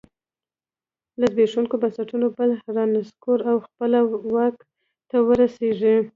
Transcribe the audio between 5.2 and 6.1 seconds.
ورسېږي.